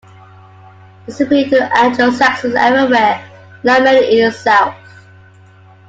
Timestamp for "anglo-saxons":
1.77-2.55